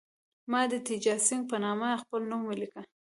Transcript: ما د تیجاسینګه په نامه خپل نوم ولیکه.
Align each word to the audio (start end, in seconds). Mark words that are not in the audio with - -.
ما 0.51 0.61
د 0.71 0.73
تیجاسینګه 0.87 1.47
په 1.51 1.57
نامه 1.63 2.01
خپل 2.03 2.21
نوم 2.29 2.41
ولیکه. 2.45 2.81